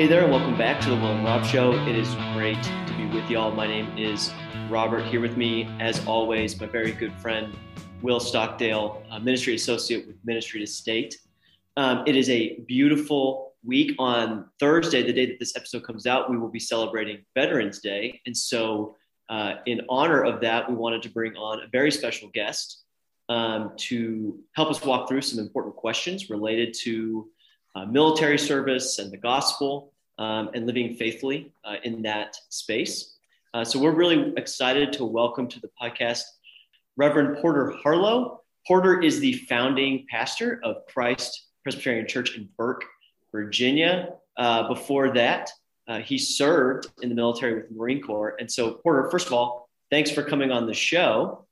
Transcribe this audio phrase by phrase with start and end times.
[0.00, 1.74] Hey there, and welcome back to the Will and Rob Show.
[1.86, 3.52] It is great to be with y'all.
[3.52, 4.32] My name is
[4.70, 5.04] Robert.
[5.04, 7.54] Here with me, as always, my very good friend
[8.00, 11.18] Will Stockdale, Ministry Associate with Ministry to State.
[11.76, 13.94] Um, it is a beautiful week.
[13.98, 18.22] On Thursday, the day that this episode comes out, we will be celebrating Veterans Day,
[18.24, 18.96] and so
[19.28, 22.84] uh, in honor of that, we wanted to bring on a very special guest
[23.28, 27.28] um, to help us walk through some important questions related to
[27.74, 33.16] uh, military service and the gospel um, and living faithfully uh, in that space.
[33.54, 36.22] Uh, so we're really excited to welcome to the podcast
[36.96, 38.42] Reverend Porter Harlow.
[38.66, 42.84] Porter is the founding pastor of Christ Presbyterian Church in Burke,
[43.32, 44.10] Virginia.
[44.36, 45.50] Uh, before that,
[45.88, 48.36] uh, he served in the military with the Marine Corps.
[48.38, 51.46] And so, Porter, first of all, thanks for coming on the show.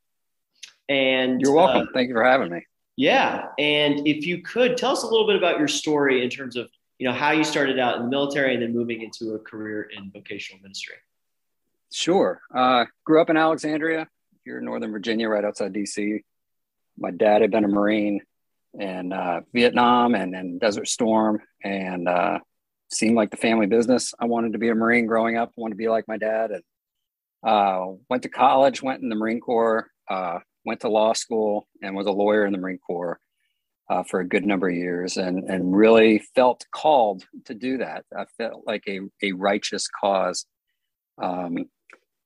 [0.88, 1.88] And you're welcome.
[1.88, 2.64] Uh, Thank you for having me.
[2.98, 6.56] Yeah, and if you could tell us a little bit about your story in terms
[6.56, 6.68] of
[6.98, 9.88] you know how you started out in the military and then moving into a career
[9.96, 10.96] in vocational ministry.
[11.92, 12.40] Sure.
[12.52, 14.08] Uh, grew up in Alexandria,
[14.44, 16.24] here in Northern Virginia, right outside DC.
[16.98, 18.20] My dad had been a Marine
[18.76, 22.40] in uh, Vietnam and in Desert Storm, and uh,
[22.90, 24.12] seemed like the family business.
[24.18, 25.50] I wanted to be a Marine growing up.
[25.50, 26.64] I wanted to be like my dad, and
[27.44, 31.94] uh, went to college, went in the Marine Corps, uh, went to law school and
[31.94, 33.18] was a lawyer in the Marine Corps
[33.90, 38.04] uh, for a good number of years and, and really felt called to do that.
[38.16, 40.46] I felt like a, a righteous cause.
[41.20, 41.66] Um,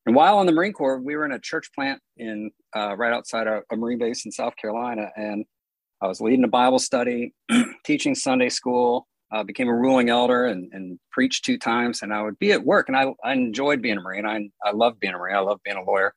[0.04, 3.12] and while in the Marine Corps, we were in a church plant in uh, right
[3.12, 5.10] outside a, a, Marine base in South Carolina.
[5.16, 5.44] And
[6.00, 7.32] I was leading a Bible study,
[7.84, 12.02] teaching Sunday school, uh, became a ruling elder and, and preached two times.
[12.02, 14.26] And I would be at work and I, I enjoyed being a Marine.
[14.26, 15.36] I, I love being a Marine.
[15.36, 16.12] I love being a lawyer.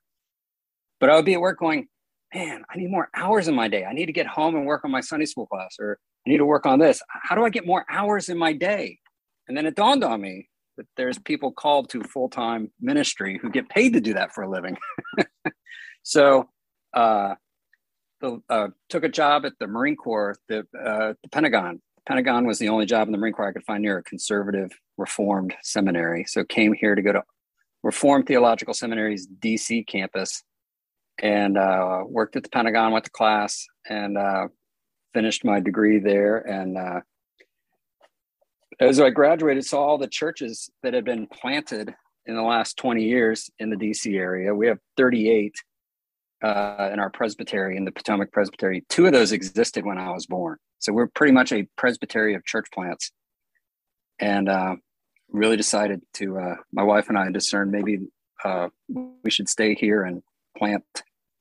[1.00, 1.88] But I would be at work going,
[2.36, 3.86] man, I need more hours in my day.
[3.86, 5.98] I need to get home and work on my Sunday school class, or
[6.28, 7.02] I need to work on this.
[7.08, 9.00] How do I get more hours in my day?
[9.48, 13.50] And then it dawned on me that there's people called to full time ministry who
[13.50, 14.78] get paid to do that for a living.
[16.04, 16.50] so,
[16.94, 17.36] uh,
[18.20, 21.82] the, uh, took a job at the Marine Corps, the, uh, the Pentagon.
[21.98, 24.04] The Pentagon was the only job in the Marine Corps I could find near a
[24.04, 26.26] conservative Reformed seminary.
[26.28, 27.24] So came here to go to
[27.84, 30.44] Reformed Theological Seminary's DC campus
[31.22, 34.48] and uh, worked at the Pentagon, with the class, and uh,
[35.14, 36.38] finished my degree there.
[36.38, 37.02] And uh,
[38.80, 41.94] as I graduated, saw all the churches that had been planted
[42.26, 44.54] in the last 20 years in the DC area.
[44.54, 45.56] We have 38
[46.44, 48.84] uh, in our presbytery, in the Potomac Presbytery.
[48.90, 50.58] Two of those existed when I was born.
[50.80, 53.12] So we're pretty much a presbytery of church plants.
[54.20, 54.76] And uh,
[55.30, 58.00] really decided to, uh, my wife and I discerned maybe
[58.88, 60.22] we should stay here and
[60.58, 60.84] plant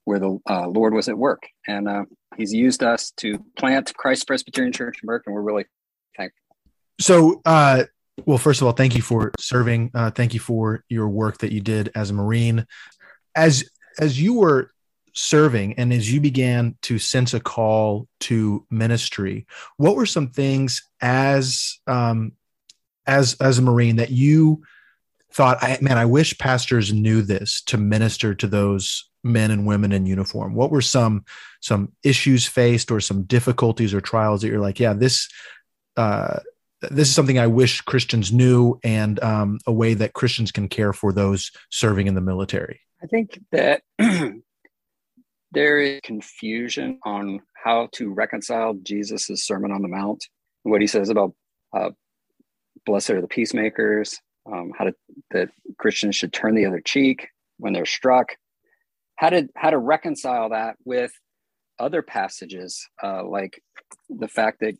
[0.04, 1.42] where the uh, Lord was at work.
[1.66, 2.04] And uh,
[2.36, 5.64] He's used us to plant Christ Presbyterian Church in Burke, and we're really
[6.16, 6.40] thankful.
[7.00, 7.84] So, uh,
[8.26, 9.90] well, first of all, thank you for serving.
[9.94, 12.66] Uh, thank you for your work that you did as a Marine.
[13.34, 14.70] As as you were
[15.14, 19.46] serving and as you began to sense a call to ministry,
[19.76, 22.32] what were some things as um,
[23.06, 24.62] as as a Marine that you
[25.34, 29.92] thought, I, man, I wish pastors knew this to minister to those men and women
[29.92, 30.54] in uniform.
[30.54, 31.24] What were some
[31.60, 35.28] some issues faced, or some difficulties or trials that you're like, yeah, this
[35.96, 36.38] uh,
[36.90, 40.92] this is something I wish Christians knew, and um, a way that Christians can care
[40.92, 42.80] for those serving in the military.
[43.02, 43.82] I think that
[45.52, 50.26] there is confusion on how to reconcile Jesus' Sermon on the Mount,
[50.62, 51.34] what he says about
[51.74, 51.90] uh,
[52.86, 54.94] blessed are the peacemakers, um, how to
[55.30, 57.28] that Christians should turn the other cheek
[57.58, 58.36] when they're struck.
[59.16, 61.12] How to how to reconcile that with
[61.78, 63.60] other passages uh, like
[64.08, 64.76] the fact that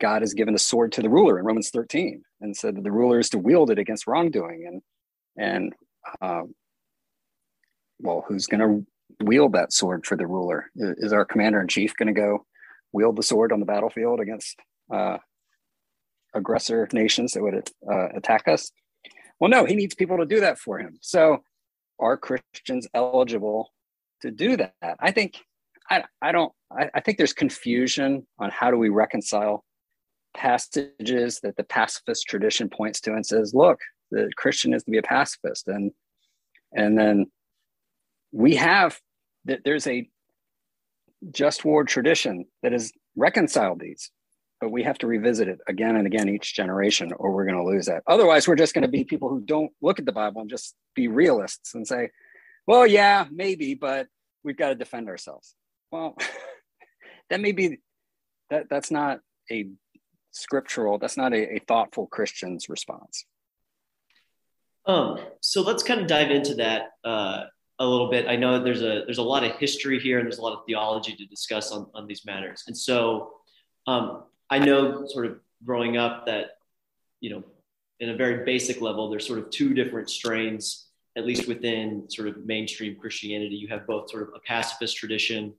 [0.00, 2.92] God has given a sword to the ruler in Romans 13 and said that the
[2.92, 4.82] ruler is to wield it against wrongdoing and
[5.36, 5.74] and
[6.20, 6.42] uh,
[8.00, 10.70] well, who's going to wield that sword for the ruler?
[10.76, 12.44] Is our commander in chief going to go
[12.92, 14.58] wield the sword on the battlefield against
[14.92, 15.18] uh,
[16.34, 18.70] aggressor nations that would uh, attack us?
[19.40, 20.98] Well, no, he needs people to do that for him.
[21.00, 21.44] So
[21.98, 23.72] are Christians eligible
[24.22, 24.74] to do that?
[25.00, 25.44] I think
[25.90, 29.64] I, I don't I, I think there's confusion on how do we reconcile
[30.34, 33.80] passages that the pacifist tradition points to and says, look,
[34.10, 35.68] the Christian is to be a pacifist.
[35.68, 35.92] And
[36.72, 37.26] and then
[38.32, 38.98] we have
[39.46, 40.08] that there's a
[41.32, 44.10] just war tradition that has reconciled these
[44.60, 47.64] but we have to revisit it again and again each generation or we're going to
[47.64, 50.40] lose that otherwise we're just going to be people who don't look at the bible
[50.40, 52.10] and just be realists and say
[52.66, 54.06] well yeah maybe but
[54.44, 55.54] we've got to defend ourselves
[55.90, 56.16] well
[57.30, 57.78] that may be
[58.50, 59.20] that that's not
[59.50, 59.68] a
[60.38, 60.98] scriptural.
[60.98, 63.24] That's not a, a thoughtful Christian's response.
[64.86, 67.44] Um, so let's kind of dive into that uh,
[67.78, 68.26] a little bit.
[68.26, 70.60] I know there's a there's a lot of history here and there's a lot of
[70.66, 72.64] theology to discuss on, on these matters.
[72.66, 73.32] And so
[73.86, 76.58] um, I know sort of growing up that
[77.20, 77.44] you know
[78.00, 80.86] in a very basic level there's sort of two different strains
[81.16, 83.56] at least within sort of mainstream Christianity.
[83.56, 85.52] You have both sort of a pacifist tradition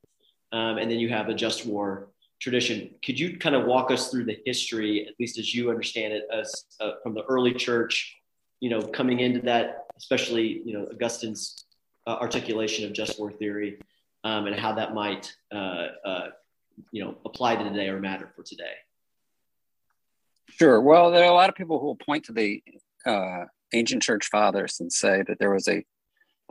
[0.51, 2.09] um, and then you have a just war
[2.39, 2.89] tradition.
[3.03, 6.23] Could you kind of walk us through the history, at least as you understand it,
[6.33, 8.15] as uh, from the early church,
[8.59, 11.65] you know, coming into that, especially you know Augustine's
[12.07, 13.79] uh, articulation of just war theory,
[14.23, 16.27] um, and how that might uh, uh,
[16.91, 18.73] you know apply to today or matter for today.
[20.49, 20.81] Sure.
[20.81, 22.61] Well, there are a lot of people who will point to the
[23.05, 25.85] uh, ancient church fathers and say that there was a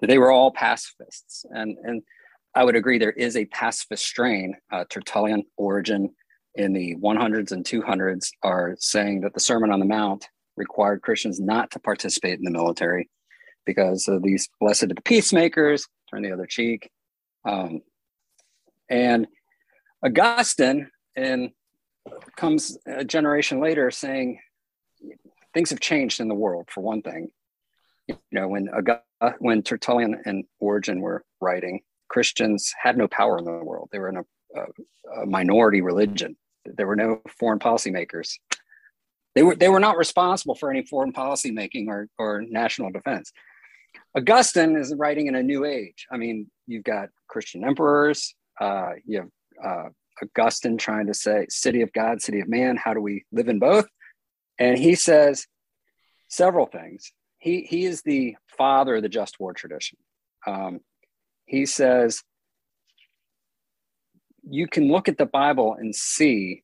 [0.01, 2.03] that they were all pacifists, and and
[2.55, 4.55] I would agree there is a pacifist strain.
[4.73, 6.15] Uh, Tertullian, Origen,
[6.55, 11.39] in the 100s and 200s are saying that the Sermon on the Mount required Christians
[11.39, 13.09] not to participate in the military
[13.65, 16.91] because of these blessed peacemakers, turn the other cheek.
[17.45, 17.83] Um,
[18.89, 19.27] and
[20.05, 21.51] Augustine and
[22.37, 24.39] comes a generation later saying
[25.55, 27.31] things have changed in the world for one thing.
[28.07, 28.69] You know, when
[29.41, 33.89] when Tertullian and Origen were writing, Christians had no power in the world.
[33.93, 34.25] They were in a,
[34.57, 36.37] a, a minority religion.
[36.65, 38.39] There were no foreign policy makers.
[39.35, 43.31] They were they were not responsible for any foreign policy making or or national defense.
[44.17, 46.07] Augustine is writing in a new age.
[46.11, 48.35] I mean, you've got Christian emperors.
[48.61, 49.29] Uh, you have
[49.65, 49.89] uh,
[50.23, 53.59] Augustine trying to say, "City of God, city of man." How do we live in
[53.59, 53.87] both?
[54.59, 55.47] And he says
[56.29, 57.13] several things.
[57.39, 59.99] He he is the father of the just war tradition.
[60.47, 60.81] Um,
[61.47, 62.23] he says
[64.51, 66.63] you can look at the Bible and see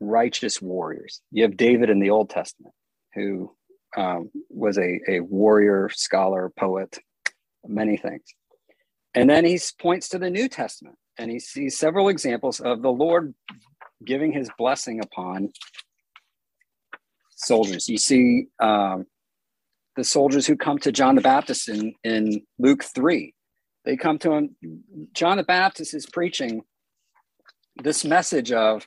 [0.00, 1.20] righteous warriors.
[1.30, 2.74] You have David in the Old Testament,
[3.14, 3.54] who
[3.96, 6.98] um, was a, a warrior, scholar, poet,
[7.66, 8.22] many things.
[9.14, 12.92] And then he points to the New Testament and he sees several examples of the
[12.92, 13.34] Lord
[14.04, 15.52] giving his blessing upon
[17.30, 17.88] soldiers.
[17.88, 19.06] You see um,
[19.96, 23.34] the soldiers who come to John the Baptist in, in Luke 3
[23.84, 24.56] they come to him.
[25.12, 26.62] John the Baptist is preaching
[27.82, 28.86] this message of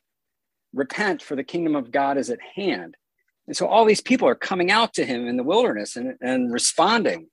[0.74, 2.96] repent, for the kingdom of God is at hand.
[3.48, 6.52] And so all these people are coming out to him in the wilderness and, and
[6.52, 7.28] responding.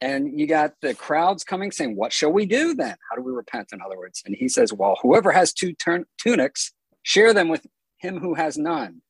[0.00, 2.96] And you got the crowds coming saying, What shall we do then?
[3.10, 4.22] How do we repent, in other words?
[4.24, 5.74] And he says, Well, whoever has two
[6.18, 6.72] tunics,
[7.02, 7.66] share them with
[7.98, 9.02] him who has none.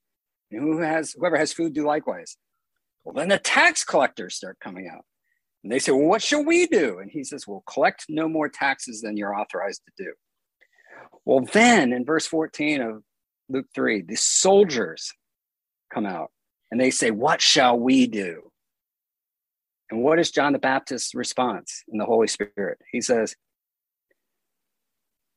[0.50, 2.36] And who has whoever has food, do likewise.
[3.04, 5.04] Well, then the tax collectors start coming out.
[5.62, 6.98] And they say, Well, what shall we do?
[6.98, 10.12] And he says, Well, collect no more taxes than you're authorized to do.
[11.24, 13.02] Well, then in verse 14 of
[13.50, 15.12] Luke 3, the soldiers
[15.92, 16.30] come out
[16.70, 18.47] and they say, What shall we do?
[19.90, 22.78] And what is John the Baptist's response in the Holy Spirit?
[22.92, 23.34] He says,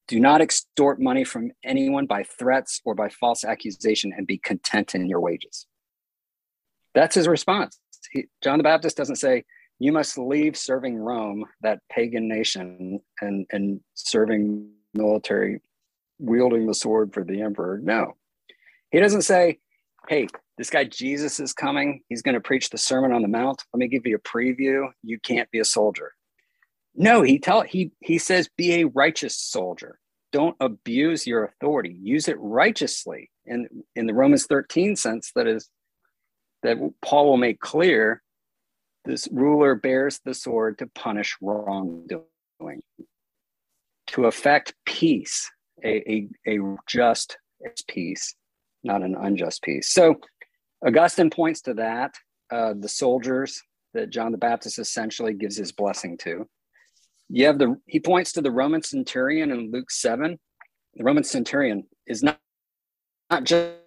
[0.07, 4.93] Do not extort money from anyone by threats or by false accusation and be content
[4.93, 5.67] in your wages.
[6.93, 7.79] That's his response.
[8.11, 9.45] He, John the Baptist doesn't say,
[9.81, 15.59] you must leave serving Rome, that pagan nation, and, and serving military,
[16.19, 17.79] wielding the sword for the emperor.
[17.81, 18.15] No.
[18.91, 19.57] He doesn't say,
[20.07, 20.27] hey,
[20.61, 22.03] this guy Jesus is coming.
[22.07, 23.63] He's going to preach the Sermon on the Mount.
[23.73, 24.91] Let me give you a preview.
[25.01, 26.13] You can't be a soldier.
[26.93, 29.97] No, he tell he he says be a righteous soldier.
[30.31, 31.97] Don't abuse your authority.
[31.99, 33.31] Use it righteously.
[33.47, 35.67] In in the Romans 13 sense that is
[36.61, 38.21] that Paul will make clear
[39.03, 42.83] this ruler bears the sword to punish wrongdoing,
[44.05, 45.49] to effect peace,
[45.83, 47.39] a, a, a just
[47.87, 48.35] peace,
[48.83, 49.89] not an unjust peace.
[49.91, 50.19] So
[50.85, 52.15] Augustine points to that.
[52.51, 53.61] Uh, the soldiers
[53.93, 56.47] that John the Baptist essentially gives his blessing to.
[57.29, 60.37] You have the he points to the Roman centurion in Luke 7.
[60.95, 62.39] The Roman centurion is not,
[63.29, 63.77] not just,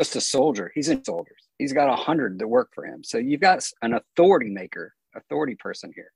[0.00, 3.04] a soldier, he's in soldiers he's got a hundred that work for him.
[3.04, 6.10] So you've got an authority maker, authority person here.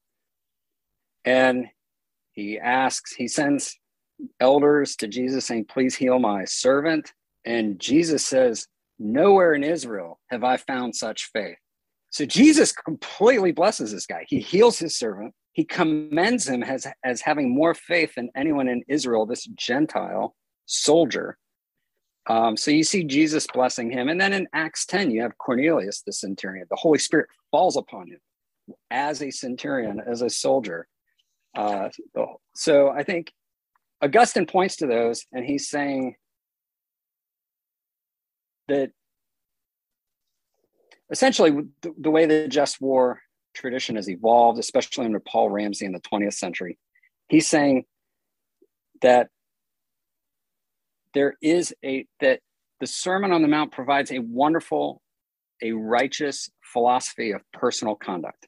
[1.26, 1.66] And
[2.32, 3.78] he asks, he sends
[4.40, 7.12] elders to Jesus saying, Please heal my servant.
[7.44, 8.66] And Jesus says,
[8.98, 11.56] Nowhere in Israel have I found such faith.
[12.10, 14.24] So Jesus completely blesses this guy.
[14.28, 15.34] He heals his servant.
[15.52, 20.34] He commends him as, as having more faith than anyone in Israel, this Gentile
[20.66, 21.36] soldier.
[22.26, 24.08] Um, so you see Jesus blessing him.
[24.08, 26.66] And then in Acts 10, you have Cornelius, the centurion.
[26.70, 28.20] The Holy Spirit falls upon him
[28.90, 30.86] as a centurion, as a soldier.
[31.56, 31.88] Uh,
[32.54, 33.32] so I think
[34.02, 36.14] Augustine points to those and he's saying
[38.68, 38.90] that
[41.10, 41.50] essentially
[41.82, 43.20] the, the way the just war
[43.54, 46.78] tradition has evolved, especially under Paul Ramsey in the 20th century,
[47.28, 47.84] he's saying
[49.02, 49.28] that
[51.14, 52.40] there is a that
[52.80, 55.00] the Sermon on the Mount provides a wonderful,
[55.62, 58.46] a righteous philosophy of personal conduct.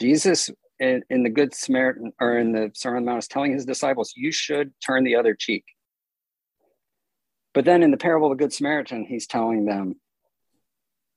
[0.00, 3.52] Jesus in, in the Good Samaritan or in the Sermon on the Mount is telling
[3.52, 5.64] his disciples, you should turn the other cheek.
[7.58, 9.96] But then in the parable of the Good Samaritan, he's telling them,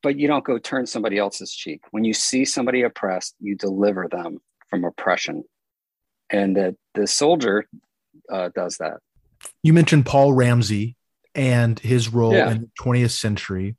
[0.02, 1.82] but you don't go turn somebody else's cheek.
[1.92, 5.44] When you see somebody oppressed, you deliver them from oppression.
[6.32, 7.68] And that the soldier
[8.28, 9.02] uh, does that.
[9.62, 10.98] You mentioned Paul Ramsey
[11.36, 12.50] and his role yeah.
[12.50, 13.76] in the 20th century.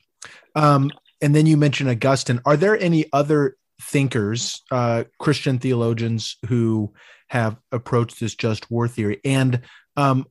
[0.54, 2.42] Um, and then you mentioned Augustine.
[2.46, 6.94] Are there any other thinkers, uh, Christian theologians who
[7.26, 9.20] have approached this just war theory?
[9.24, 9.62] And
[9.96, 10.26] um,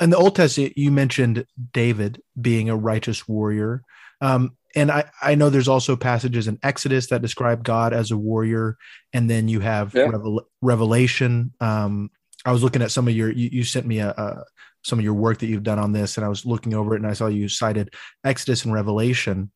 [0.00, 3.82] in the Old Testament, you mentioned David being a righteous warrior.
[4.20, 8.16] Um, and I, I know there's also passages in Exodus that describe God as a
[8.16, 8.78] warrior.
[9.12, 10.04] And then you have yeah.
[10.04, 11.52] Revel- Revelation.
[11.60, 12.10] Um,
[12.44, 14.44] I was looking at some of your, you, you sent me a, a,
[14.84, 17.00] some of your work that you've done on this, and I was looking over it
[17.00, 19.50] and I saw you cited Exodus and Revelation.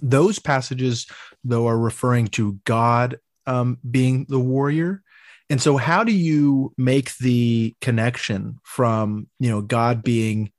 [0.00, 1.06] Those passages,
[1.44, 5.02] though, are referring to God um, being the warrior.
[5.52, 10.50] And so, how do you make the connection from you know God being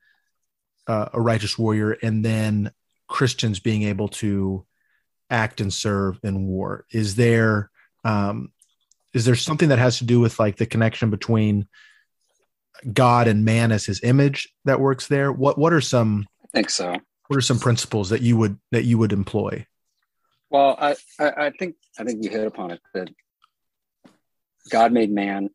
[0.85, 2.71] uh, a righteous warrior and then
[3.07, 4.67] Christians being able to
[5.31, 6.85] act and serve in war?
[6.91, 7.71] Is there
[8.03, 8.51] um,
[9.15, 11.67] is there something that has to do with like the connection between
[12.93, 15.31] God and man as his image that works there?
[15.31, 16.95] What what are some I think so.
[17.29, 19.65] What are some principles that you would that you would employ?
[20.51, 23.09] Well, I, I, I think I think you hit upon it that
[24.69, 25.49] God made man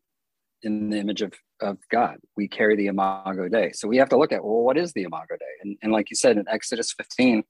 [0.61, 2.17] in the image of, of God.
[2.35, 3.71] We carry the Imago Dei.
[3.73, 5.45] So we have to look at, well, what is the Imago Dei?
[5.61, 7.43] And, and like you said in Exodus 15,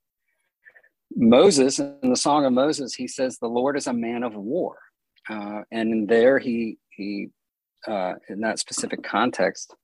[1.15, 4.77] Moses, in the Song of Moses, he says, the Lord is a man of war.
[5.27, 7.29] Uh, and there he, he
[7.87, 9.75] uh, in that specific context,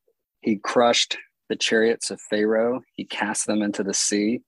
[0.42, 1.18] he crushed
[1.50, 4.42] the chariots of Pharaoh, he cast them into the sea.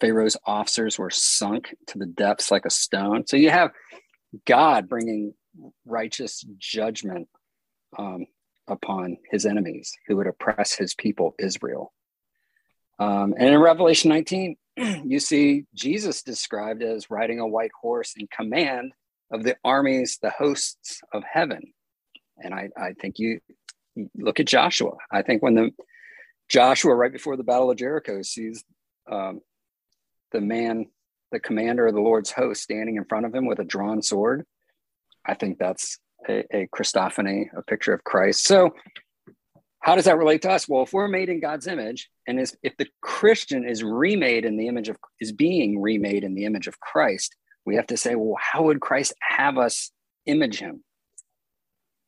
[0.00, 3.26] Pharaoh's officers were sunk to the depths like a stone.
[3.26, 3.70] So you have
[4.46, 5.34] God bringing
[5.84, 7.28] righteous judgment
[7.98, 8.26] um,
[8.68, 11.92] upon his enemies who would oppress his people, Israel.
[12.98, 14.56] Um, and in Revelation 19,
[15.04, 18.92] you see Jesus described as riding a white horse in command
[19.30, 21.72] of the armies, the hosts of heaven.
[22.38, 23.40] And I, I think you,
[24.14, 24.92] look at Joshua.
[25.10, 25.70] I think when the
[26.48, 28.64] Joshua, right before the Battle of Jericho, sees
[29.10, 29.40] um,
[30.32, 30.86] the man,
[31.30, 34.44] the commander of the Lord's host, standing in front of him with a drawn sword.
[35.26, 35.98] I think that's
[36.28, 38.44] a, a Christophany, a picture of Christ.
[38.44, 38.74] So,
[39.80, 40.68] how does that relate to us?
[40.68, 44.56] Well, if we're made in God's image, and is, if the Christian is remade in
[44.56, 47.34] the image of is being remade in the image of Christ,
[47.66, 49.90] we have to say, well, how would Christ have us
[50.26, 50.84] image him?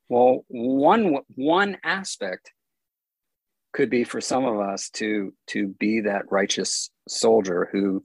[0.08, 2.52] Well, one one aspect
[3.72, 8.04] could be for some of us to to be that righteous soldier who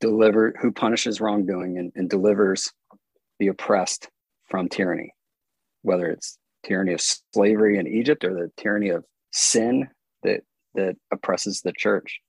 [0.00, 2.72] deliver who punishes wrongdoing and, and delivers
[3.40, 4.08] the oppressed
[4.48, 5.12] from tyranny
[5.82, 9.88] whether it's tyranny of slavery in Egypt or the tyranny of sin
[10.22, 10.42] that
[10.74, 12.20] that oppresses the church,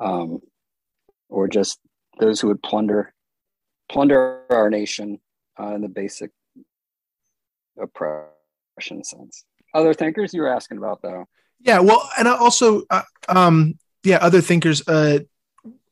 [0.00, 0.40] um,
[1.28, 1.78] or just
[2.18, 3.12] those who would plunder
[3.90, 5.20] plunder our nation
[5.60, 6.30] uh, in the basic
[7.80, 9.44] oppression sense.
[9.74, 11.26] Other thinkers you were asking about, though.
[11.60, 14.86] Yeah, well, and also, uh, um, yeah, other thinkers.
[14.86, 15.20] Uh,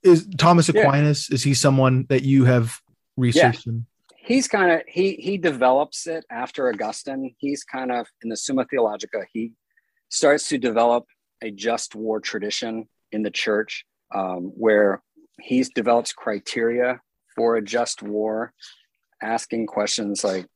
[0.03, 1.29] is Thomas Aquinas?
[1.29, 1.35] Yeah.
[1.35, 2.81] Is he someone that you have
[3.17, 3.67] researched?
[3.67, 3.73] Yeah.
[4.23, 7.35] He's kind of he he develops it after Augustine.
[7.38, 9.25] He's kind of in the Summa Theologica.
[9.33, 9.52] He
[10.09, 11.05] starts to develop
[11.43, 15.02] a just war tradition in the church, um, where
[15.41, 17.00] he develops criteria
[17.35, 18.52] for a just war,
[19.23, 20.47] asking questions like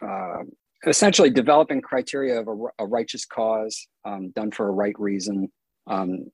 [0.00, 0.42] uh,
[0.86, 5.50] essentially developing criteria of a, a righteous cause um, done for a right reason,
[5.88, 6.30] um,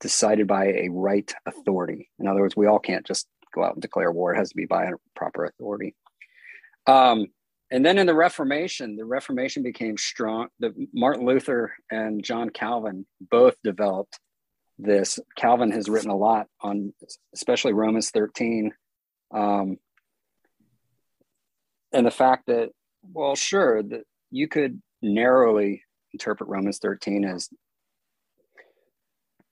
[0.00, 2.08] decided by a right authority.
[2.18, 4.34] In other words, we all can't just go out and declare war.
[4.34, 5.94] It has to be by a proper authority.
[6.86, 7.26] Um,
[7.70, 10.48] and then in the Reformation, the Reformation became strong.
[10.58, 14.18] The Martin Luther and John Calvin both developed
[14.78, 15.18] this.
[15.36, 16.94] Calvin has written a lot on,
[17.34, 18.72] especially Romans 13,
[19.34, 19.76] um,
[21.92, 22.70] and the fact that,
[23.02, 27.48] well, sure, that you could narrowly interpret Romans 13 as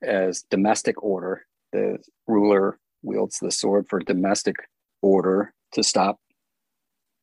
[0.03, 1.43] as domestic order.
[1.73, 4.57] The ruler wields the sword for domestic
[5.03, 6.19] order to stop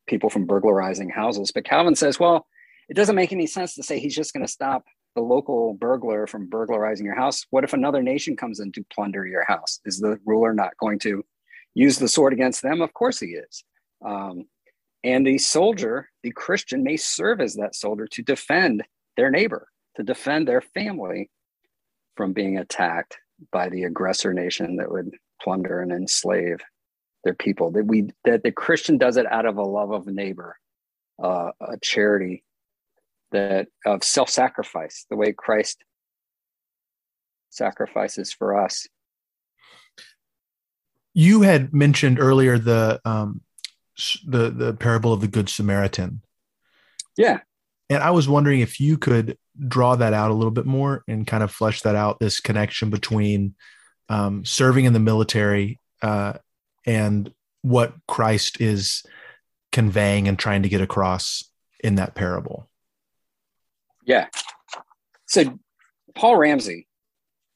[0.06, 1.50] people from burglarizing houses.
[1.52, 2.46] But Calvin says, well,
[2.88, 6.26] it doesn't make any sense to say he's just going to stop the local burglar
[6.26, 7.46] from burglarizing your house.
[7.50, 9.80] What if another nation comes in to plunder your house?
[9.84, 11.24] Is the ruler not going to
[11.74, 12.82] use the sword against them?
[12.82, 13.64] Of course he is.
[14.04, 14.44] Um,
[15.02, 18.82] and the soldier, the Christian, may serve as that soldier to defend
[19.16, 21.30] their neighbor, to defend their family
[22.16, 23.18] from being attacked
[23.52, 25.10] by the aggressor nation that would
[25.44, 26.60] plunder and enslave
[27.22, 27.70] their people.
[27.70, 30.56] That we that the Christian does it out of a love of neighbor,
[31.22, 32.42] uh, a charity
[33.30, 35.84] that of self-sacrifice, the way Christ
[37.50, 38.86] sacrifices for us.
[41.14, 43.42] You had mentioned earlier the um,
[44.26, 46.22] the the parable of the Good Samaritan.
[47.16, 47.40] Yeah,
[47.88, 51.26] and I was wondering if you could draw that out a little bit more and
[51.26, 52.18] kind of flesh that out.
[52.18, 53.54] This connection between
[54.08, 56.34] um, serving in the military uh,
[56.86, 57.32] and
[57.62, 59.02] what Christ is
[59.72, 61.50] conveying and trying to get across
[61.82, 62.68] in that parable.
[64.06, 64.28] Yeah.
[65.26, 65.58] So
[66.14, 66.86] Paul Ramsey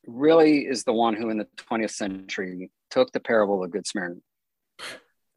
[0.06, 3.86] really is the one who in the 20th century took the parable of the Good
[3.86, 4.22] Samaritan.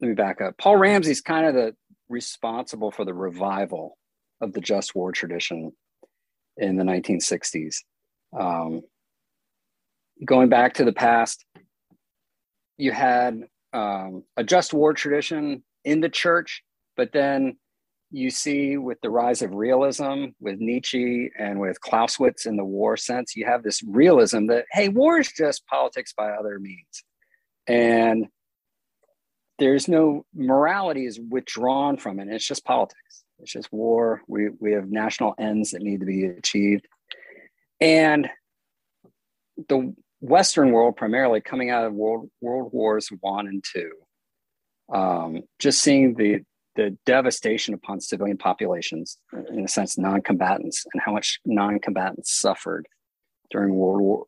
[0.00, 0.56] Let me back up.
[0.56, 1.76] Paul Ramsey's kind of the
[2.08, 3.96] responsible for the revival
[4.40, 5.72] of the just war tradition
[6.56, 7.76] in the 1960s.
[8.38, 8.82] Um,
[10.24, 11.44] going back to the past,
[12.76, 16.62] you had um, a just war tradition in the church,
[16.96, 17.56] but then
[18.10, 22.96] you see with the rise of realism with Nietzsche and with Clausewitz in the war
[22.96, 27.04] sense, you have this realism that, hey, war is just politics by other means.
[27.66, 28.26] And
[29.58, 32.28] there's no morality is withdrawn from it.
[32.28, 33.24] It's just politics.
[33.38, 34.20] It's just war.
[34.28, 36.86] We, we have national ends that need to be achieved.
[37.80, 38.28] And
[39.68, 43.90] the Western world, primarily coming out of World, World Wars One and Two,
[44.92, 46.40] um, just seeing the
[46.74, 49.18] the devastation upon civilian populations,
[49.50, 52.86] in a sense, non-combatants, and how much non-combatants suffered
[53.50, 54.24] during World War,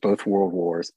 [0.00, 0.92] both World Wars.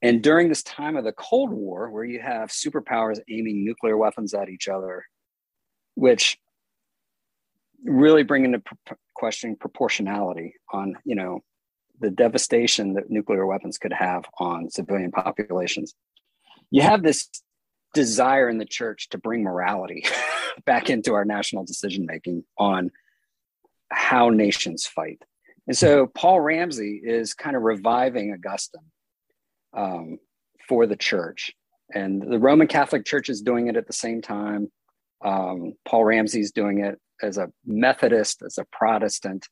[0.00, 4.32] And during this time of the Cold War, where you have superpowers aiming nuclear weapons
[4.32, 5.04] at each other,
[5.96, 6.38] which
[7.84, 8.62] really bring into
[9.14, 11.40] question proportionality on, you know,
[12.00, 15.94] the devastation that nuclear weapons could have on civilian populations.
[16.70, 17.28] You have this
[17.94, 20.04] desire in the church to bring morality
[20.66, 22.90] back into our national decision making on
[23.90, 25.22] how nations fight.
[25.66, 28.90] And so Paul Ramsey is kind of reviving Augustine
[29.72, 30.18] um,
[30.68, 31.52] for the church.
[31.94, 34.70] And the Roman Catholic Church is doing it at the same time.
[35.24, 39.46] Um, Paul Ramsey's doing it as a Methodist, as a Protestant.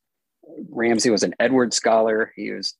[0.70, 2.32] Ramsey was an Edward scholar.
[2.36, 2.74] He was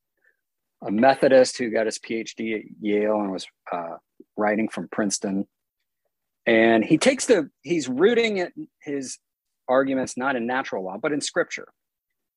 [0.83, 3.97] a Methodist who got his PhD at Yale and was uh,
[4.37, 5.47] writing from Princeton.
[6.45, 8.49] And he takes the, he's rooting
[8.81, 9.19] his
[9.69, 11.69] arguments not in natural law, but in scripture,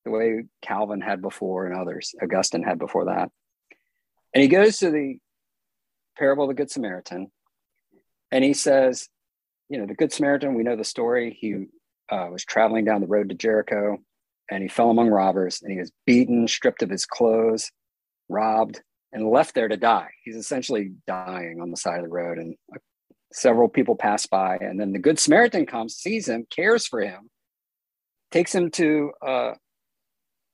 [0.04, 3.32] the way Calvin had before and others, Augustine had before that.
[4.34, 5.18] And he goes to the
[6.18, 7.32] parable of the Good Samaritan
[8.32, 9.10] and he says,
[9.70, 11.36] you know, the Good Samaritan, we know the story.
[11.40, 11.66] He
[12.10, 13.98] uh, was traveling down the road to Jericho
[14.50, 17.72] and he fell among robbers and he was beaten, stripped of his clothes,
[18.30, 18.82] robbed,
[19.12, 20.10] and left there to die.
[20.24, 22.38] He's essentially dying on the side of the road.
[22.38, 22.56] And
[23.36, 24.58] several people pass by.
[24.58, 27.30] And then the Good Samaritan comes, sees him, cares for him,
[28.32, 29.52] takes him to uh,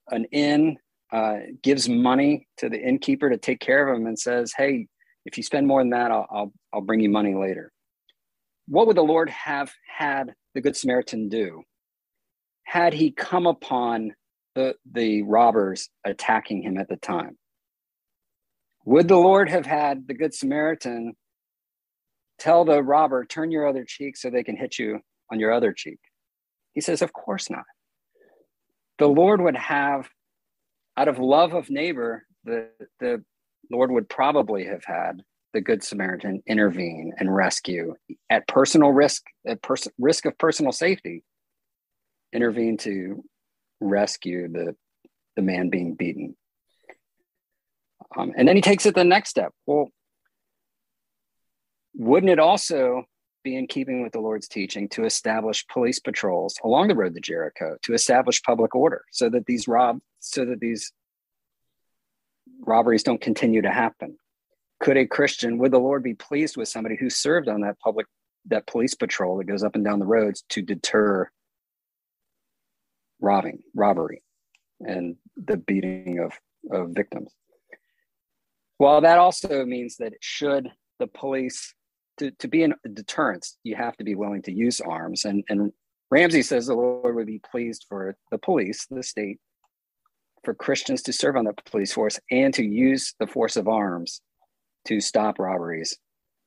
[0.09, 0.77] an inn,
[1.11, 4.87] uh, gives money to the innkeeper to take care of him, and says, Hey,
[5.25, 7.71] if you spend more than that, I'll, I'll, I'll bring you money later.
[8.67, 11.63] What would the Lord have had the Good Samaritan do?
[12.71, 14.13] Had he come upon
[14.55, 17.37] the, the robbers attacking him at the time?
[18.85, 21.17] Would the Lord have had the Good Samaritan
[22.39, 25.73] tell the robber, turn your other cheek so they can hit you on your other
[25.73, 25.99] cheek?
[26.71, 27.65] He says, Of course not.
[28.99, 30.07] The Lord would have,
[30.95, 32.69] out of love of neighbor, the,
[33.01, 33.21] the
[33.69, 37.95] Lord would probably have had the Good Samaritan intervene and rescue
[38.29, 41.25] at personal risk, at pers- risk of personal safety,
[42.33, 43.23] intervene to
[43.79, 44.75] rescue the,
[45.35, 46.35] the man being beaten.
[48.17, 49.53] Um, and then he takes it the next step.
[49.65, 49.89] Well,
[51.95, 53.03] wouldn't it also
[53.43, 57.21] be in keeping with the Lord's teaching to establish police patrols along the road to
[57.21, 60.91] Jericho to establish public order so that these rob so that these
[62.59, 64.17] robberies don't continue to happen?
[64.81, 68.07] could a Christian, would the Lord be pleased with somebody who served on that public,
[68.47, 71.29] that police patrol that goes up and down the roads to deter
[73.21, 74.23] robbing, robbery,
[74.79, 76.33] and the beating of,
[76.71, 77.31] of victims?
[78.79, 81.73] Well, that also means that should the police,
[82.17, 85.25] to, to be a deterrence, you have to be willing to use arms.
[85.25, 85.71] And, and
[86.09, 89.39] Ramsey says the Lord would be pleased for the police, the state,
[90.43, 94.21] for Christians to serve on the police force and to use the force of arms
[94.87, 95.97] to stop robberies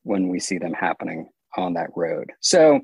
[0.03, 2.33] when we see them happening on that road.
[2.41, 2.81] So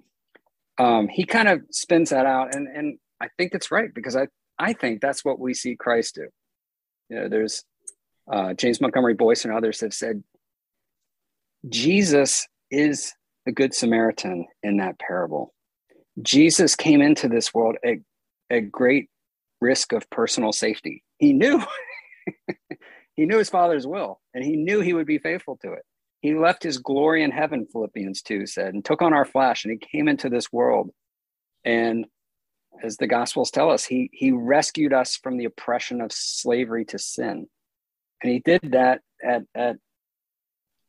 [0.79, 4.29] um, he kind of spins that out, and and I think it's right because I
[4.59, 6.29] I think that's what we see Christ do.
[7.09, 7.65] You know, there's
[8.31, 10.23] uh, James Montgomery Boice and others have said
[11.69, 13.13] Jesus is
[13.47, 15.53] the Good Samaritan in that parable.
[16.23, 17.99] Jesus came into this world at,
[18.51, 19.09] at great
[19.61, 21.03] risk of personal safety.
[21.19, 21.63] He knew
[23.17, 25.83] he knew his father's will and he knew he would be faithful to it.
[26.21, 29.73] He left his glory in heaven, Philippians 2 said, and took on our flesh and
[29.73, 30.91] he came into this world.
[31.65, 32.07] And
[32.83, 36.99] as the gospels tell us, he he rescued us from the oppression of slavery to
[36.99, 37.47] sin.
[38.23, 39.77] And he did that at, at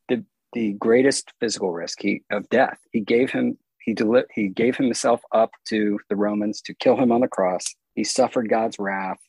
[0.07, 2.77] the the greatest physical risk he, of death.
[2.91, 7.11] He gave him he deli- he gave himself up to the Romans to kill him
[7.11, 7.75] on the cross.
[7.95, 9.19] He suffered God's wrath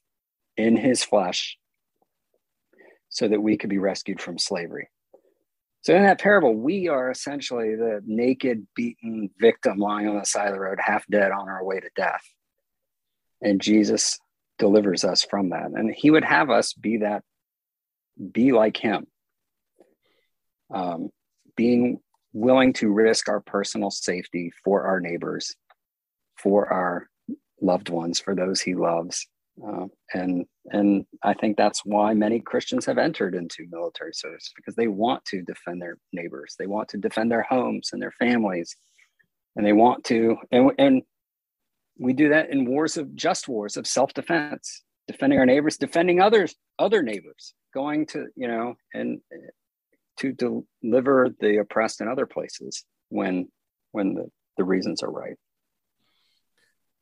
[0.57, 1.59] in his flesh
[3.09, 4.88] so that we could be rescued from slavery.
[5.83, 10.46] So in that parable, we are essentially the naked, beaten victim lying on the side
[10.48, 12.22] of the road, half dead on our way to death.
[13.42, 14.18] And Jesus
[14.59, 15.70] delivers us from that.
[15.74, 17.22] And he would have us be that,
[18.33, 19.07] be like him.
[20.72, 21.11] Um,
[21.57, 22.00] being
[22.33, 25.55] willing to risk our personal safety for our neighbors,
[26.37, 27.09] for our
[27.61, 29.26] loved ones, for those he loves.
[29.62, 34.74] Uh, and and I think that's why many Christians have entered into military service because
[34.76, 38.74] they want to defend their neighbors, they want to defend their homes and their families,
[39.55, 41.02] and they want to and and
[41.98, 46.55] we do that in wars of just wars of self-defense, defending our neighbors, defending others,
[46.78, 49.20] other neighbors, going to you know and
[50.18, 50.33] to
[50.83, 53.48] deliver the oppressed in other places when
[53.92, 55.37] when the, the reasons are right.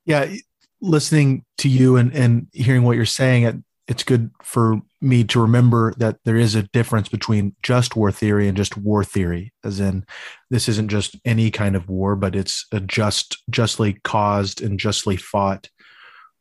[0.04, 0.32] Yeah,
[0.80, 5.40] listening to you and, and hearing what you're saying, it, it's good for me to
[5.40, 9.80] remember that there is a difference between just war theory and just war theory, as
[9.80, 10.04] in
[10.50, 15.16] this isn't just any kind of war, but it's a just, justly caused and justly
[15.16, 15.70] fought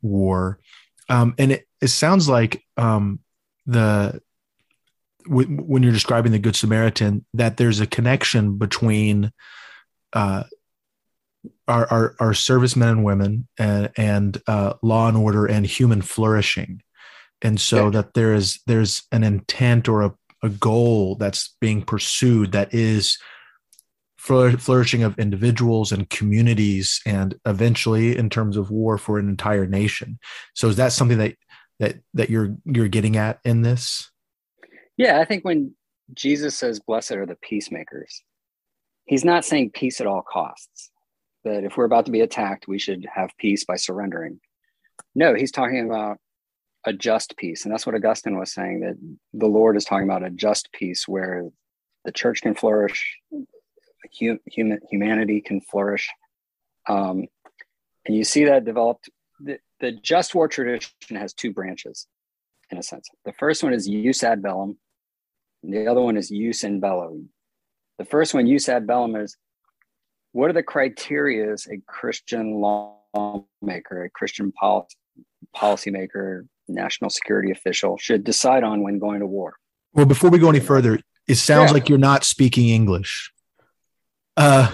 [0.02, 0.60] war.
[1.08, 3.20] Um, and it, it sounds like um,
[3.66, 4.22] the
[5.26, 9.32] w- when you're describing the Good Samaritan that there's a connection between
[10.14, 10.44] uh,
[11.68, 16.82] our, our, our servicemen and women and, and uh, law and order and human flourishing
[17.42, 17.90] and so yeah.
[17.92, 23.18] that there is there's an intent or a, a goal that's being pursued that is
[24.18, 30.20] flourishing of individuals and communities and eventually in terms of war for an entire nation
[30.54, 31.36] so is that something that
[31.80, 34.12] that that you're you're getting at in this
[34.98, 35.74] yeah i think when
[36.14, 38.22] jesus says blessed are the peacemakers
[39.06, 40.92] he's not saying peace at all costs
[41.44, 44.40] that if we're about to be attacked, we should have peace by surrendering.
[45.16, 46.18] No, he's talking about
[46.90, 47.64] a just peace.
[47.64, 48.98] And that's what Augustine was saying that
[49.34, 51.46] the Lord is talking about a just peace where
[52.04, 53.18] the church can flourish,
[54.12, 56.10] human, humanity can flourish.
[56.88, 57.28] Um,
[58.06, 59.10] and you see that developed.
[59.40, 62.08] The, the just war tradition has two branches,
[62.72, 63.08] in a sense.
[63.24, 64.78] The first one is jus ad bellum,
[65.64, 67.22] and the other one is jus in bello.
[68.00, 69.38] The first one, jus ad bellum, is
[70.32, 74.96] what are the criteria a Christian lawmaker, a Christian policy
[75.56, 79.56] policymaker, national security official should decide on when going to war?
[79.94, 81.74] Well, before we go any further, it sounds yeah.
[81.74, 83.32] like you're not speaking English.
[84.38, 84.72] Uh,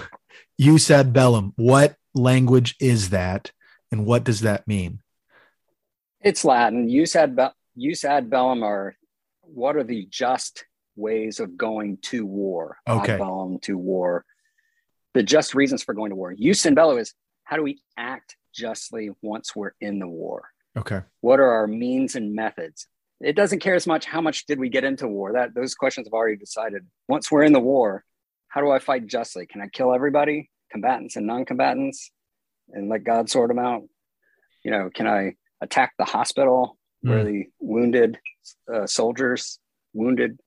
[0.60, 1.52] jus ad bellum.
[1.56, 3.52] What language is that,
[3.90, 5.00] and what does that mean?
[6.20, 6.88] It's Latin.
[6.88, 8.96] Jus ad, be- jus ad bellum are
[9.42, 10.64] what are the just
[10.96, 12.78] ways of going to war?
[12.88, 13.14] Okay.
[13.14, 14.24] Ad bellum to war
[15.16, 16.34] the just reasons for going to war.
[16.34, 20.50] Jus in bello is how do we act justly once we're in the war?
[20.76, 21.00] Okay.
[21.20, 22.86] What are our means and methods?
[23.20, 25.32] It doesn't care as much how much did we get into war.
[25.32, 26.86] That those questions have already decided.
[27.08, 28.04] Once we're in the war,
[28.48, 29.46] how do I fight justly?
[29.46, 32.10] Can I kill everybody, combatants and non-combatants,
[32.70, 33.84] and let God sort them out?
[34.64, 37.10] You know, can I attack the hospital mm.
[37.10, 38.18] where the wounded
[38.72, 39.58] uh, soldiers,
[39.94, 40.38] wounded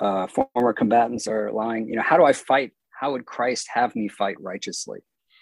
[0.00, 1.88] uh, former combatants are lying?
[1.88, 4.98] You know, how do I fight how would Christ have me fight righteously?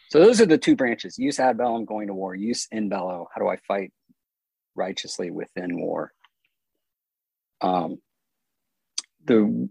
[0.08, 1.16] So those are the two branches.
[1.16, 2.36] jus ad bellum, going to war.
[2.36, 3.28] jus in bello.
[3.32, 3.92] How do I fight
[4.74, 6.12] righteously within war?
[7.60, 7.98] Um,
[9.24, 9.68] the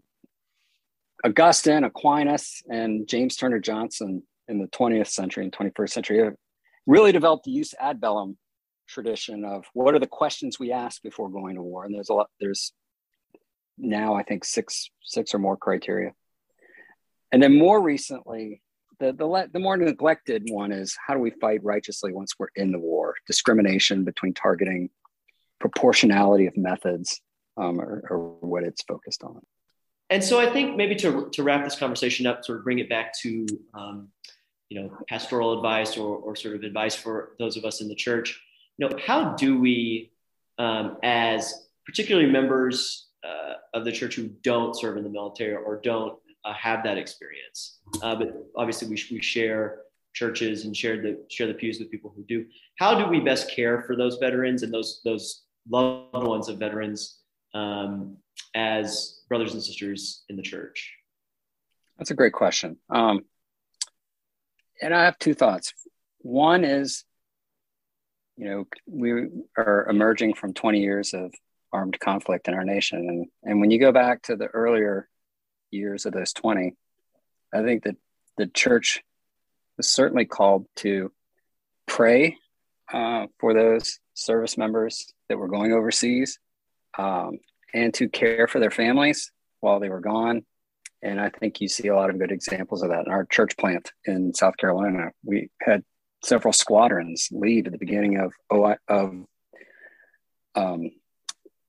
[1.23, 6.32] Augustine, Aquinas, and James Turner Johnson in the 20th century and 21st century
[6.86, 8.38] really developed the jus ad bellum
[8.88, 11.84] tradition of what are the questions we ask before going to war.
[11.84, 12.30] And there's a lot.
[12.39, 12.73] There's
[13.78, 16.13] now I think six six or more criteria.
[17.32, 18.62] And then more recently,
[18.99, 22.71] the, the, the more neglected one is how do we fight righteously once we're in
[22.71, 23.15] the war?
[23.27, 24.89] Discrimination between targeting,
[25.60, 27.21] proportionality of methods,
[27.57, 29.41] um, or, or what it's focused on.
[30.10, 32.89] and so I think maybe to, to wrap this conversation up, sort of bring it
[32.89, 34.10] back to, um,
[34.69, 37.95] you know, pastoral advice or, or sort of advice for those of us in the
[37.95, 38.39] church,
[38.77, 40.12] you know, how do we,
[40.60, 45.79] um, as particularly members uh, of the church who don't serve in the military or
[45.81, 49.80] don't uh, have that experience, uh, but obviously we, we share
[50.13, 52.45] churches and share the share the pews with people who do.
[52.80, 57.19] How do we best care for those veterans and those those loved ones of veterans
[57.54, 58.17] um,
[58.56, 60.93] as brothers and sisters in the church?
[61.97, 62.78] That's a great question.
[62.89, 63.26] Um,
[64.82, 65.73] and I have two thoughts.
[66.19, 67.04] One is,
[68.38, 71.34] you know, we are emerging from 20 years of
[71.73, 73.00] armed conflict in our nation.
[73.00, 75.10] And, and when you go back to the earlier
[75.71, 76.73] years of those 20,
[77.53, 77.95] I think that
[78.38, 79.01] the church
[79.77, 81.12] was certainly called to
[81.88, 82.38] pray
[82.93, 86.39] uh, for those service members that were going overseas
[86.97, 87.39] um,
[87.73, 90.43] and to care for their families while they were gone.
[91.01, 93.56] And I think you see a lot of good examples of that in our church
[93.58, 95.12] plant in South Carolina.
[95.23, 95.84] We had
[96.23, 98.34] several squadrons leave at the beginning of
[98.89, 99.13] of
[100.56, 100.91] um,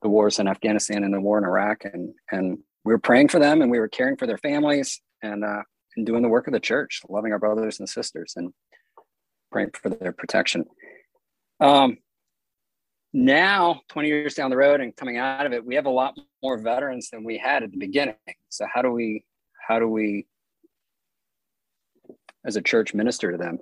[0.02, 2.58] the wars in Afghanistan and the war in Iraq, and and
[2.88, 5.60] we were praying for them and we were caring for their families and uh,
[5.94, 8.50] and doing the work of the church, loving our brothers and sisters, and
[9.52, 10.64] praying for their protection.
[11.60, 11.98] Um,
[13.12, 16.14] now 20 years down the road and coming out of it we have a lot
[16.42, 18.14] more veterans than we had at the beginning
[18.50, 19.24] so how do we
[19.66, 20.26] how do we
[22.44, 23.58] as a church minister to them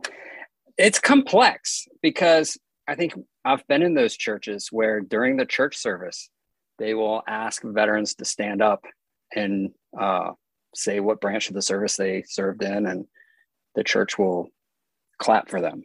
[0.77, 2.59] it's complex because
[2.89, 6.29] i think i've been in those churches where during the church service
[6.81, 8.85] they will ask veterans to stand up
[9.35, 10.31] and uh,
[10.75, 13.07] say what branch of the service they served in and
[13.75, 14.49] the church will
[15.19, 15.83] clap for them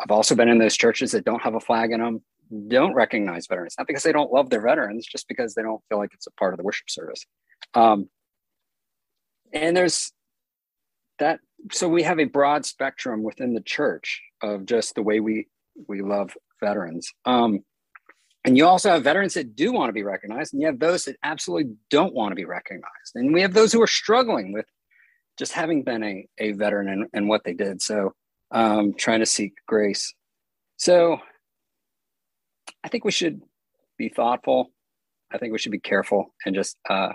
[0.00, 2.22] i've also been in those churches that don't have a flag in them
[2.68, 5.98] don't recognize veterans, not because they don't love their veterans, just because they don't feel
[5.98, 7.24] like it's a part of the worship service.
[7.74, 8.08] Um,
[9.52, 10.12] and there's
[11.18, 11.40] that.
[11.72, 15.48] So we have a broad spectrum within the church of just the way we
[15.88, 17.12] we love veterans.
[17.24, 17.64] Um,
[18.46, 21.04] and you also have veterans that do want to be recognized, and you have those
[21.06, 23.16] that absolutely don't want to be recognized.
[23.16, 24.66] And we have those who are struggling with
[25.36, 27.82] just having been a, a veteran and, and what they did.
[27.82, 28.14] So
[28.52, 30.14] um, trying to seek grace.
[30.76, 31.18] So
[32.84, 33.42] I think we should
[33.98, 34.70] be thoughtful.
[35.32, 37.14] I think we should be careful and just uh,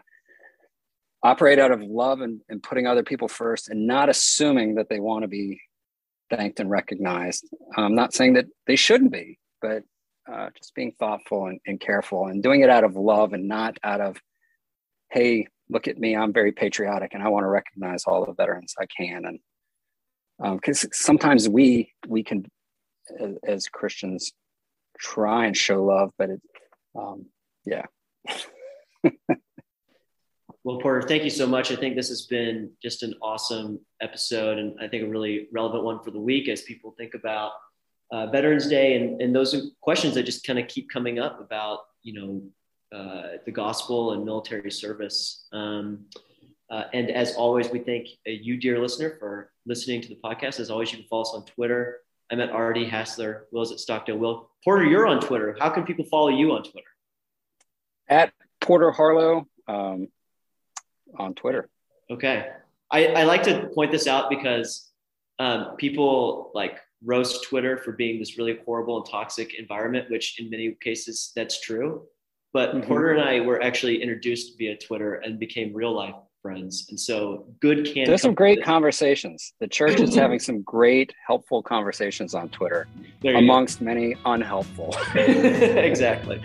[1.23, 4.99] operate out of love and, and putting other people first and not assuming that they
[4.99, 5.61] want to be
[6.29, 7.47] thanked and recognized.
[7.77, 9.83] I'm not saying that they shouldn't be, but
[10.31, 13.77] uh, just being thoughtful and, and, careful and doing it out of love and not
[13.83, 14.17] out of,
[15.11, 18.75] hey, look at me, I'm very patriotic and I want to recognize all the veterans
[18.79, 19.25] I can.
[19.25, 19.39] And
[20.59, 22.45] because um, sometimes we we can,
[23.19, 24.31] as, as Christians,
[24.99, 26.41] try and show love, but it,
[26.97, 27.25] um,
[27.65, 27.85] yeah.
[30.63, 31.71] well, Porter, thank you so much.
[31.71, 35.83] I think this has been just an awesome episode, and I think a really relevant
[35.83, 37.51] one for the week as people think about
[38.11, 41.79] uh, Veterans Day and, and those questions that just kind of keep coming up about,
[42.03, 45.47] you know, uh, the gospel and military service.
[45.53, 46.05] Um,
[46.69, 50.59] uh, and as always, we thank you, dear listener, for listening to the podcast.
[50.59, 51.99] As always, you can follow us on Twitter
[52.31, 53.47] I'm at RD Hassler.
[53.51, 54.17] Will's at Stockdale.
[54.17, 55.55] Will Porter, you're on Twitter.
[55.59, 56.87] How can people follow you on Twitter?
[58.07, 60.07] At Porter Harlow um,
[61.17, 61.69] on Twitter.
[62.09, 62.47] Okay.
[62.89, 64.89] I, I like to point this out because
[65.39, 70.49] um, people like roast Twitter for being this really horrible and toxic environment, which in
[70.49, 72.03] many cases that's true.
[72.53, 72.87] But mm-hmm.
[72.87, 76.87] Porter and I were actually introduced via Twitter and became real life friends.
[76.89, 79.53] And so good can There's some great conversations.
[79.59, 82.87] The church is having some great, helpful conversations on Twitter,
[83.23, 83.85] amongst go.
[83.85, 84.95] many unhelpful.
[85.15, 86.43] exactly.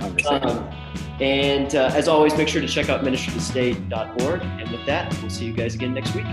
[0.00, 0.68] Um,
[1.20, 4.42] and uh, as always, make sure to check out ministrytostate.org.
[4.42, 6.26] And with that, we'll see you guys again next week.